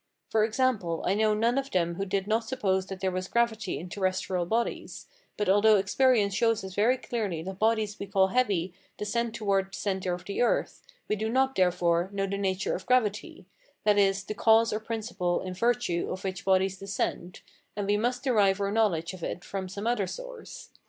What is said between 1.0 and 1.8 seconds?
I know none of